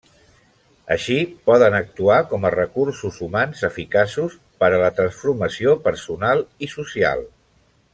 Així, 0.95 1.17
poden 1.49 1.77
actuar 1.81 2.17
com 2.31 2.49
a 2.49 2.53
recursos 2.55 3.21
humans 3.27 3.63
eficaços 3.71 4.41
per 4.65 4.73
a 4.75 4.83
la 4.87 4.91
transformació 5.01 5.79
personal 5.89 6.47
i 6.69 6.75
social. 6.79 7.27